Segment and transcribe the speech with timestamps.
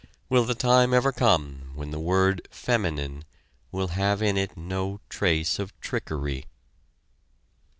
[0.29, 3.23] Will the time ever come when the word "feminine"
[3.71, 6.47] will have in it no trace of trickery?